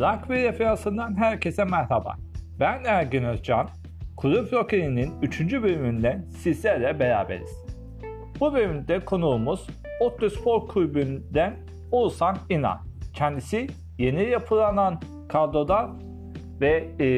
Rugby 0.00 0.34
Referansı'ndan 0.34 1.16
herkese 1.16 1.64
merhaba. 1.64 2.16
Ben 2.60 2.84
Ergün 2.84 3.24
Özcan. 3.24 3.68
Kulüp 4.16 4.52
Rockery'nin 4.52 5.12
3. 5.22 5.40
bölümünde 5.40 6.22
sizlerle 6.38 7.00
beraberiz. 7.00 7.64
Bu 8.40 8.54
bölümde 8.54 9.00
konuğumuz 9.00 9.66
Otlu 10.00 10.30
Spor 10.30 10.68
Kulübü'nden 10.68 11.56
Oğuzhan 11.92 12.36
İnan. 12.48 12.78
Kendisi 13.14 13.66
yeni 13.98 14.22
yapılanan 14.22 15.00
kadroda 15.28 15.90
ve 16.60 16.88
e, 17.00 17.08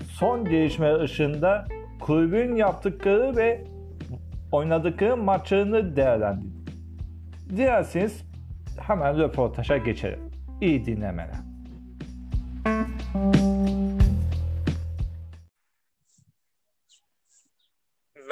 son 0.00 0.44
gelişme 0.44 0.94
ışığında 1.00 1.64
kulübün 2.00 2.56
yaptıkları 2.56 3.36
ve 3.36 3.64
oynadıkları 4.52 5.16
maçlarını 5.16 5.96
değerlendirdi. 5.96 6.72
Dilerseniz 7.48 8.24
hemen 8.80 9.18
röportaja 9.18 9.76
geçelim. 9.76 10.20
İyi 10.60 10.86
dinlemeler. 10.86 11.51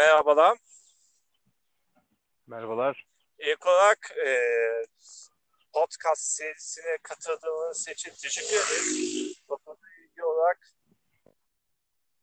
Merhabalar. 0.00 0.58
Merhabalar. 2.46 3.06
İlk 3.38 3.66
olarak 3.66 4.10
e, 4.26 4.30
podcast 5.72 6.22
serisine 6.22 6.98
katıldığınız 7.02 7.88
için 7.88 8.12
teşekkür 8.22 8.56
ederiz. 8.56 8.96
İlgili 9.98 10.24
olarak 10.24 10.60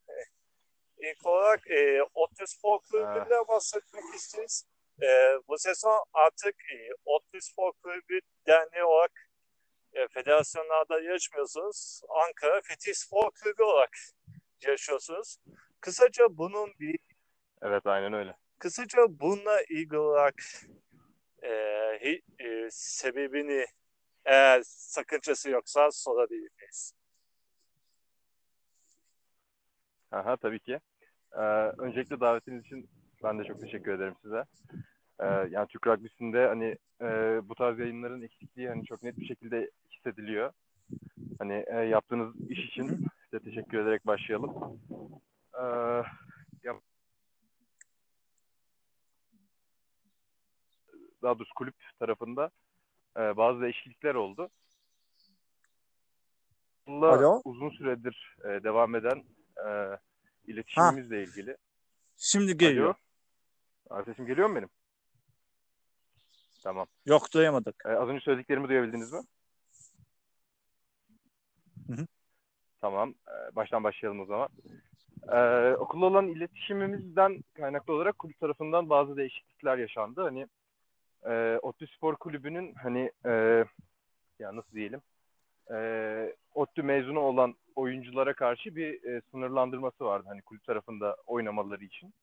e, 0.10 0.14
ilk 0.98 1.26
olarak 1.26 1.72
e, 1.72 2.04
Otlu 2.14 2.48
Spor 2.48 2.80
Kulübü'nden 2.80 3.48
bahsetmek 3.48 4.04
isteriz. 4.16 4.66
E, 5.02 5.08
bu 5.48 5.58
sezon 5.58 6.04
artık 6.14 6.56
e, 6.56 6.90
Otlu 7.06 7.42
Spor 7.42 7.74
Kulübü 7.74 8.20
derneği 8.48 8.84
olarak 8.84 9.30
e, 9.94 10.08
federasyonlarda 10.08 11.00
yarışmıyorsunuz. 11.00 12.02
Ankara 12.10 12.62
Fethi 12.62 12.96
Spor 12.96 13.32
Kulübü 13.32 13.64
olarak 13.64 13.98
yarışıyorsunuz. 14.62 15.38
Kısaca 15.82 16.38
bunun 16.38 16.74
bir 16.80 17.00
Evet 17.62 17.88
aynen 17.88 18.14
öyle. 18.14 18.36
Kısaca 18.60 18.98
bununla 19.10 19.62
ilgili 19.62 19.98
olarak 19.98 20.36
e, 21.44 21.50
hi- 22.02 22.22
e, 22.40 22.68
sebebini 22.72 23.66
eğer 24.26 24.62
sakıncası 24.66 25.50
yoksa 25.50 25.92
sorabilir 25.92 26.50
miyiz? 26.60 26.94
Aha, 30.12 30.36
tabii 30.36 30.60
ki. 30.60 30.80
Ee, 31.34 31.42
öncelikle 31.78 32.20
davetiniz 32.20 32.66
için 32.66 32.90
ben 33.24 33.40
de 33.40 33.44
çok 33.44 33.62
teşekkür 33.62 33.92
ederim 33.92 34.16
size. 34.22 34.44
Ee, 35.20 35.26
yani 35.26 35.68
Türk 35.68 35.88
Rugby'sinde 35.88 36.48
hani 36.48 36.78
e, 37.02 37.40
bu 37.50 37.56
tarz 37.56 37.80
yayınların 37.80 38.22
eksikliği 38.22 38.70
hani 38.70 38.86
çok 38.86 39.04
net 39.04 39.18
bir 39.18 39.26
şekilde 39.26 39.72
hissediliyor. 39.92 40.52
Hani 41.40 41.66
e, 41.68 41.76
yaptığınız 41.76 42.36
iş 42.50 42.60
için 42.66 43.08
size 43.24 43.44
teşekkür 43.44 43.78
ederek 43.80 44.08
başlayalım. 44.08 44.82
Ee, 45.54 45.64
ya, 46.64 46.74
daha 51.28 51.40
doğrusu 51.40 51.54
kulüp 51.54 51.76
tarafında 52.00 52.52
e, 53.18 53.38
bazı 53.38 53.62
değişiklikler 53.62 54.16
oldu. 54.16 54.50
Bununla 56.88 57.08
Alo? 57.08 57.42
uzun 57.46 57.70
süredir 57.70 58.36
e, 58.44 58.64
devam 58.64 58.96
eden 58.96 59.24
e, 59.68 59.98
iletişimimizle 60.48 61.24
ilgili. 61.24 61.58
Şimdi 62.18 62.58
geliyor. 62.58 62.96
Alo. 63.90 64.06
Sesim 64.06 64.26
geliyor 64.26 64.50
mu 64.50 64.56
benim? 64.56 64.70
Tamam. 66.64 66.88
Yok 67.06 67.34
duyamadık. 67.34 67.84
Ee, 67.86 67.90
az 67.90 68.10
önce 68.10 68.20
söylediklerimi 68.20 68.70
duyabildiniz 68.70 69.12
mi? 69.14 69.22
Hı 71.88 71.94
hı. 71.94 72.08
Tamam. 72.82 73.14
Ee, 73.28 73.56
baştan 73.56 73.84
başlayalım 73.84 74.20
o 74.20 74.26
zaman. 74.26 74.50
Ee, 75.32 75.76
okulla 75.76 76.06
olan 76.06 76.28
iletişimimizden 76.28 77.44
kaynaklı 77.54 77.94
olarak 77.94 78.20
kulüp 78.20 78.40
tarafından 78.40 78.90
bazı 78.90 79.18
değişiklikler 79.18 79.78
yaşandı. 79.78 80.22
Hani 80.22 80.48
e, 81.26 81.60
ODTÜ 81.62 81.88
Spor 81.88 82.16
Kulübü'nün 82.16 82.74
hani 82.74 83.12
e, 83.26 83.64
ya 84.40 84.56
nasıl 84.56 84.72
diyelim 84.72 85.02
e, 85.72 86.36
ODTÜ 86.54 86.84
mezunu 86.84 87.20
olan 87.20 87.56
oyunculara 87.76 88.34
karşı 88.34 88.76
bir 88.76 89.04
e, 89.04 89.22
sınırlandırması 89.32 90.06
vardı. 90.06 90.26
Hani 90.28 90.42
kulüp 90.42 90.64
tarafında 90.64 91.18
oynamaları 91.28 91.84
için. 91.84 92.14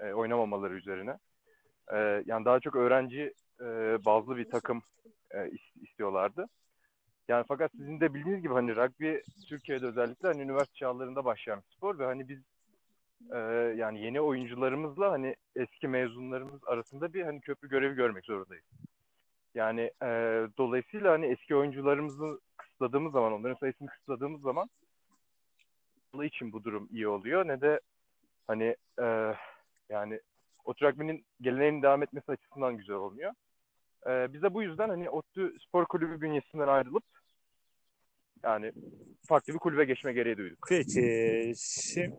E, 0.00 0.12
oynamamaları 0.12 0.74
üzerine. 0.74 1.18
E, 1.92 2.22
yani 2.26 2.44
daha 2.44 2.60
çok 2.60 2.76
öğrenci 2.76 3.34
e, 3.60 3.64
bazlı 4.04 4.36
bir 4.36 4.50
takım 4.50 4.82
e, 5.30 5.38
is- 5.38 5.82
istiyorlardı. 5.82 6.46
Yani 7.28 7.44
fakat 7.48 7.72
sizin 7.72 8.00
de 8.00 8.14
bildiğiniz 8.14 8.42
gibi 8.42 8.52
hani 8.54 8.76
rugby 8.76 9.14
Türkiye'de 9.48 9.86
özellikle 9.86 10.28
hani 10.28 10.42
üniversite 10.42 10.74
çağlarında 10.74 11.24
başlayan 11.24 11.62
spor 11.76 11.98
ve 11.98 12.04
hani 12.04 12.28
biz 12.28 12.38
e, 13.32 13.38
yani 13.76 14.00
yeni 14.00 14.20
oyuncularımızla 14.20 15.12
hani 15.12 15.36
eski 15.56 15.88
mezunlarımız 15.88 16.64
arasında 16.64 17.14
bir 17.14 17.22
hani 17.22 17.40
köprü 17.40 17.68
görevi 17.68 17.94
görmek 17.94 18.24
zorundayız. 18.24 18.64
Yani 19.54 19.80
e, 20.02 20.06
dolayısıyla 20.58 21.12
hani 21.12 21.26
eski 21.26 21.56
oyuncularımızı 21.56 22.40
kısıtladığımız 22.56 23.12
zaman, 23.12 23.32
onların 23.32 23.56
sayısını 23.60 23.88
kısıtladığımız 23.88 24.42
zaman 24.42 24.70
ne 26.14 26.26
için 26.26 26.52
bu 26.52 26.64
durum 26.64 26.88
iyi 26.90 27.08
oluyor 27.08 27.48
ne 27.48 27.60
de 27.60 27.80
hani 28.46 28.76
e, 29.00 29.34
yani 29.88 30.20
o 30.64 30.74
rugby'nin 30.82 31.24
geleneğinin 31.40 31.82
devam 31.82 32.02
etmesi 32.02 32.32
açısından 32.32 32.76
güzel 32.76 32.96
olmuyor. 32.96 33.32
Ee, 34.06 34.32
biz 34.32 34.42
de 34.42 34.54
bu 34.54 34.62
yüzden 34.62 34.88
hani 34.88 35.10
ODTÜ 35.10 35.56
Spor 35.66 35.86
Kulübü 35.86 36.20
bünyesinden 36.20 36.68
ayrılıp 36.68 37.04
yani 38.44 38.72
farklı 39.28 39.54
bir 39.54 39.58
kulübe 39.58 39.84
geçme 39.84 40.12
gereği 40.12 40.36
duyduk. 40.36 40.66
Peki. 40.68 41.52
Şimdi... 41.58 42.16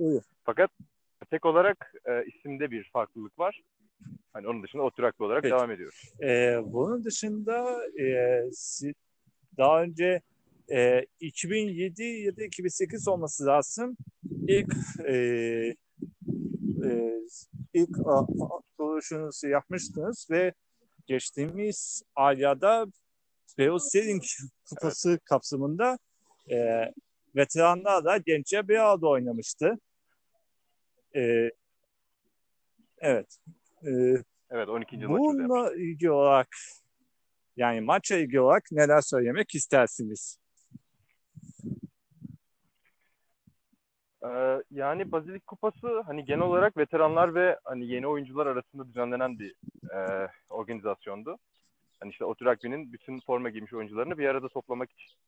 Hı, 0.00 0.04
buyur. 0.04 0.22
Fakat 0.44 0.70
tek 1.30 1.46
olarak 1.46 1.92
e, 2.04 2.24
isimde 2.24 2.70
bir 2.70 2.90
farklılık 2.92 3.38
var. 3.38 3.62
Hani 4.32 4.48
onun 4.48 4.62
dışında 4.62 4.82
Rugby 4.82 5.24
olarak 5.24 5.42
Peki. 5.42 5.52
devam 5.52 5.70
ediyoruz. 5.70 6.12
E, 6.22 6.58
bunun 6.64 7.04
dışında 7.04 7.86
e, 8.00 8.42
daha 9.56 9.82
önce 9.82 10.20
e, 10.70 11.06
2007 11.20 12.02
ya 12.02 12.36
da 12.36 12.44
2008 12.44 13.08
olması 13.08 13.46
lazım. 13.46 13.96
İlk 14.48 14.74
e, 15.06 15.14
e, 16.84 17.12
ilk 17.74 17.96
kuruluşunuzu 18.76 19.48
yapmıştınız 19.48 20.28
ve 20.30 20.52
geçtiğimiz 21.06 22.02
ayda 22.16 22.86
Beos 23.58 23.88
Sailing 23.92 24.22
Kupası 24.68 25.18
kapsamında 25.24 25.98
e, 26.50 26.56
veteranlarla 27.36 28.16
gençler 28.16 28.68
bir 28.68 28.76
arada 28.76 29.08
oynamıştı. 29.08 29.78
E, 31.16 31.50
evet. 32.98 33.38
E, 33.86 33.90
Evet 34.50 34.68
12. 34.68 34.96
yıl 34.96 35.10
maçımızda 35.10 35.42
yapmıştık. 35.42 35.50
Bununla 35.50 35.74
ilgili 35.76 36.10
olarak 36.10 36.48
yani 37.56 37.80
maçla 37.80 38.16
ilgili 38.16 38.40
olarak 38.40 38.62
neler 38.72 39.00
söylemek 39.00 39.54
istersiniz? 39.54 40.38
Ee, 44.24 44.62
yani 44.70 45.12
Bazilik 45.12 45.46
Kupası 45.46 46.00
hani 46.06 46.24
genel 46.24 46.42
olarak 46.42 46.76
veteranlar 46.76 47.34
ve 47.34 47.58
hani 47.64 47.86
yeni 47.86 48.06
oyuncular 48.06 48.46
arasında 48.46 48.88
düzenlenen 48.88 49.38
bir 49.38 49.54
e, 49.94 50.28
organizasyondu. 50.50 51.38
Hani 52.00 52.10
işte 52.10 52.24
ODTÜ 52.24 52.44
Rugby'nin 52.44 52.92
bütün 52.92 53.20
forma 53.20 53.50
giymiş 53.50 53.72
oyuncularını 53.72 54.18
bir 54.18 54.28
arada 54.28 54.48
toplamak 54.48 54.90
için. 54.90 55.18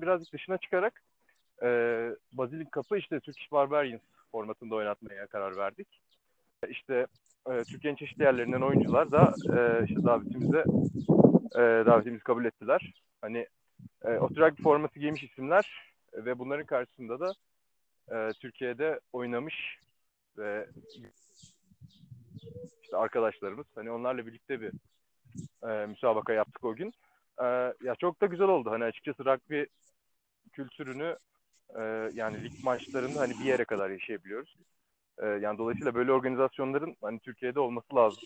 Birazcık 0.00 0.32
dışına 0.32 0.58
çıkarak 0.58 1.02
e, 1.62 1.68
Bazilik 2.32 2.72
Cup'ı 2.72 2.98
işte 2.98 3.20
Turkish 3.20 3.52
Barbarians 3.52 4.00
formatında 4.32 4.74
oynatmaya 4.74 5.26
karar 5.26 5.56
verdik. 5.56 5.88
İşte 6.68 7.06
e, 7.50 7.62
Türkiye'nin 7.64 7.96
çeşitli 7.96 8.22
yerlerinden 8.22 8.60
oyuncular 8.60 9.12
da 9.12 9.34
e, 9.48 9.84
işte 9.84 10.04
davetimize 10.04 10.64
e, 11.54 11.60
davetimizi 11.60 12.24
kabul 12.24 12.44
ettiler. 12.44 12.92
Hani 13.20 13.46
e, 14.04 14.08
ODTÜ 14.08 14.40
Rugby 14.40 14.62
forması 14.62 14.98
giymiş 14.98 15.22
isimler 15.22 15.94
ve 16.14 16.38
bunların 16.38 16.66
karşısında 16.66 17.20
da 17.20 17.32
e, 18.12 18.32
Türkiye'de 18.32 19.00
oynamış 19.12 19.78
ve 20.38 20.68
işte 22.82 22.96
arkadaşlarımız 22.96 23.66
hani 23.74 23.90
onlarla 23.90 24.26
birlikte 24.26 24.60
bir 24.60 24.72
e, 25.68 25.86
müsabaka 25.86 26.32
yaptık 26.32 26.64
o 26.64 26.74
gün. 26.74 26.92
E, 27.42 27.44
ya 27.82 27.94
çok 27.98 28.20
da 28.20 28.26
güzel 28.26 28.48
oldu. 28.48 28.70
Hani 28.70 28.84
açıkçası 28.84 29.24
rugby 29.24 29.62
kültürünü 30.52 31.16
e, 31.78 31.82
yani 32.14 32.44
lig 32.44 32.64
maçlarında 32.64 33.20
hani 33.20 33.34
bir 33.40 33.44
yere 33.44 33.64
kadar 33.64 33.90
yaşayabiliyoruz. 33.90 34.56
E, 35.18 35.26
yani 35.26 35.58
dolayısıyla 35.58 35.94
böyle 35.94 36.12
organizasyonların 36.12 36.96
hani 37.02 37.20
Türkiye'de 37.20 37.60
olması 37.60 37.96
lazım. 37.96 38.22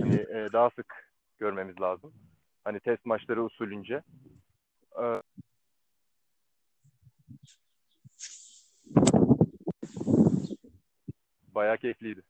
Hani 0.00 0.14
e, 0.14 0.48
daha 0.52 0.70
sık 0.70 1.12
görmemiz 1.38 1.80
lazım. 1.80 2.12
Hani 2.64 2.80
test 2.80 3.06
maçları 3.06 3.44
usulünce. 3.44 4.02
E, 5.02 5.04
bayağı 11.54 11.78
keyifliydi. 11.78 12.22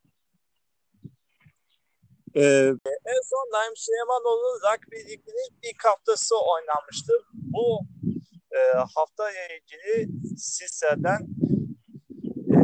Ee, 2.37 2.73
en 3.07 3.21
son 3.31 3.47
Naim 3.53 3.77
Süleymanoğlu 3.77 4.61
Rugby 4.67 4.97
Ligi'nin 4.97 5.59
ilk 5.63 5.85
haftası 5.85 6.35
oynanmıştı. 6.37 7.13
Bu 7.33 7.81
e, 8.57 8.77
haftaya 8.95 9.47
ilgili 9.57 10.09
sizlerden 10.39 11.19
e, 12.49 12.59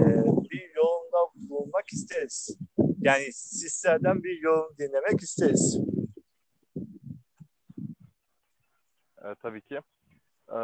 bir 0.50 0.74
yorumda 0.76 1.18
bulunmak 1.34 1.92
isteriz. 1.92 2.58
Yani 3.00 3.32
sizlerden 3.32 4.22
bir 4.22 4.40
yorum 4.40 4.76
dinlemek 4.78 5.20
isteriz. 5.20 5.78
E, 9.18 9.34
tabii 9.42 9.60
ki. 9.60 9.80
E, 10.48 10.58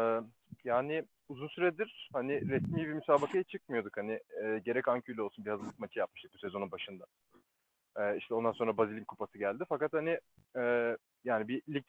yani 0.63 1.03
uzun 1.29 1.47
süredir 1.47 2.09
hani 2.13 2.49
resmi 2.49 2.77
bir 2.77 2.93
müsabakaya 2.93 3.43
çıkmıyorduk. 3.43 3.97
Hani 3.97 4.19
e, 4.43 4.59
gerek 4.65 4.87
Ankü'yle 4.87 5.21
olsun 5.21 5.45
bir 5.45 5.49
hazırlık 5.49 5.79
maçı 5.79 5.99
yapmıştık 5.99 6.33
bu 6.33 6.37
sezonun 6.37 6.71
başında. 6.71 7.05
E, 7.97 8.17
işte 8.17 8.33
ondan 8.33 8.51
sonra 8.51 8.77
Bazil'in 8.77 9.03
kupası 9.03 9.37
geldi. 9.37 9.63
Fakat 9.69 9.93
hani 9.93 10.19
e, 10.57 10.95
yani 11.23 11.47
bir 11.47 11.61
lig 11.73 11.83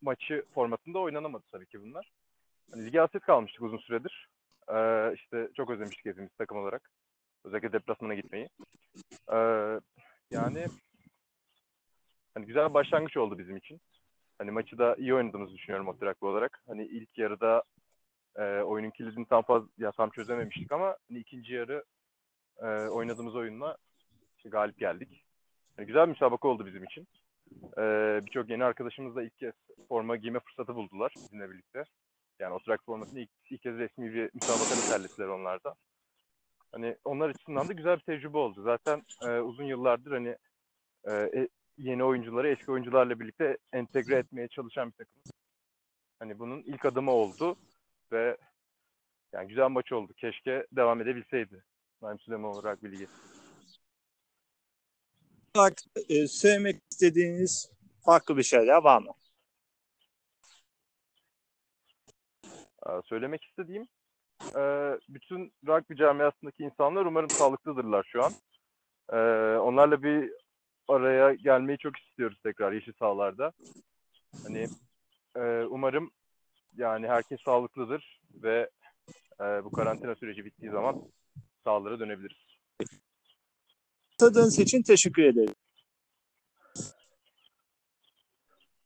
maçı 0.00 0.44
formatında 0.54 0.98
oynanamadı 0.98 1.44
tabii 1.52 1.66
ki 1.66 1.82
bunlar. 1.82 2.12
Lige 2.76 2.98
hasret 3.00 3.22
kalmıştık 3.22 3.62
uzun 3.62 3.78
süredir. 3.78 4.28
E, 4.68 4.74
işte 5.14 5.48
çok 5.56 5.70
özlemiştik 5.70 6.06
hepimiz 6.06 6.30
takım 6.38 6.58
olarak. 6.58 6.90
Özellikle 7.44 7.72
deplasmana 7.72 8.14
gitmeyi. 8.14 8.48
E, 9.32 9.36
yani 10.30 10.66
hani 12.34 12.46
güzel 12.46 12.68
bir 12.68 12.74
başlangıç 12.74 13.16
oldu 13.16 13.38
bizim 13.38 13.56
için. 13.56 13.80
Hani 14.38 14.50
maçı 14.50 14.78
da 14.78 14.94
iyi 14.98 15.14
oynadığımızı 15.14 15.54
düşünüyorum 15.54 15.88
Oturaklı 15.88 16.28
olarak. 16.28 16.62
Hani 16.66 16.84
ilk 16.86 17.18
yarıda 17.18 17.62
e, 18.36 18.42
oyunun 18.42 18.90
kilidini 18.90 19.26
tam 19.26 19.42
fazla 19.42 19.68
ya 19.78 19.92
tam 19.92 20.10
çözememiştik 20.10 20.72
ama 20.72 20.96
hani 21.08 21.18
ikinci 21.18 21.54
yarı 21.54 21.84
e, 22.58 22.66
oynadığımız 22.66 23.36
oyunla 23.36 23.76
işte 24.36 24.48
galip 24.48 24.78
geldik. 24.78 25.24
Yani 25.78 25.86
güzel 25.86 26.02
bir 26.02 26.08
müsabaka 26.08 26.48
oldu 26.48 26.66
bizim 26.66 26.84
için. 26.84 27.08
E, 27.78 27.82
Birçok 28.26 28.50
yeni 28.50 28.64
arkadaşımız 28.64 29.16
da 29.16 29.22
ilk 29.22 29.38
kez 29.38 29.54
forma 29.88 30.16
giyme 30.16 30.40
fırsatı 30.40 30.74
buldular 30.74 31.12
bizimle 31.16 31.50
birlikte. 31.50 31.84
Yani 32.40 32.54
Oturak 32.54 32.84
formasını 32.84 33.20
ilk, 33.20 33.30
ilk 33.50 33.62
kez 33.62 33.74
resmi 33.78 34.14
bir 34.14 34.30
müsabakada 34.34 34.88
terlettiler 34.90 35.26
onlar 35.26 35.64
da. 35.64 35.74
Hani 36.72 36.96
onlar 37.04 37.28
açısından 37.28 37.68
da 37.68 37.72
güzel 37.72 37.96
bir 37.96 38.02
tecrübe 38.02 38.38
oldu. 38.38 38.62
Zaten 38.62 39.02
e, 39.22 39.40
uzun 39.40 39.64
yıllardır 39.64 40.12
hani 40.12 40.36
e, 41.08 41.48
yeni 41.78 42.04
oyuncuları 42.04 42.48
eski 42.48 42.72
oyuncularla 42.72 43.20
birlikte 43.20 43.58
entegre 43.72 44.16
etmeye 44.16 44.48
çalışan 44.48 44.88
bir 44.88 44.92
takım. 44.92 45.22
Hani 46.18 46.38
bunun 46.38 46.62
ilk 46.62 46.84
adımı 46.84 47.10
oldu 47.10 47.56
ve 48.12 48.36
yani 49.32 49.48
güzel 49.48 49.68
maç 49.68 49.92
oldu. 49.92 50.12
Keşke 50.16 50.66
devam 50.72 51.00
edebilseydi. 51.00 51.64
Naim 52.02 52.18
Süleyman 52.18 52.50
olarak 52.50 52.84
bilgi. 52.84 53.06
Olarak 55.56 55.78
e, 56.08 56.26
söylemek 56.26 56.82
istediğiniz 56.90 57.72
farklı 58.04 58.36
bir 58.36 58.42
şeyler 58.42 58.82
var 58.82 59.02
mı? 59.02 59.12
Ee, 62.86 62.88
söylemek 63.02 63.44
istediğim 63.44 63.88
e, 64.56 64.62
bütün 65.08 65.52
rugby 65.66 65.94
camiasındaki 65.94 66.62
insanlar 66.62 67.06
umarım 67.06 67.30
sağlıklıdırlar 67.30 68.06
şu 68.12 68.24
an. 68.24 68.32
Ee, 69.12 69.16
onlarla 69.58 70.02
bir 70.02 70.32
araya 70.88 71.34
gelmeyi 71.34 71.78
çok 71.78 71.98
istiyoruz 71.98 72.38
tekrar 72.42 72.72
yeşil 72.72 72.92
sahalarda. 72.98 73.52
Hani 74.42 74.66
e, 75.36 75.40
umarım 75.64 76.10
yani 76.76 77.08
herkes 77.08 77.40
sağlıklıdır 77.44 78.20
ve 78.34 78.70
e, 79.40 79.44
bu 79.44 79.70
karantina 79.70 80.14
süreci 80.14 80.44
bittiği 80.44 80.70
zaman 80.70 81.02
sahalara 81.64 81.98
dönebiliriz. 81.98 82.38
Katıldığınız 84.10 84.58
için 84.58 84.82
teşekkür 84.82 85.22
ederim. 85.22 85.54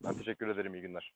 Ben 0.04 0.18
teşekkür 0.18 0.48
ederim. 0.48 0.74
İyi 0.74 0.82
günler. 0.82 1.14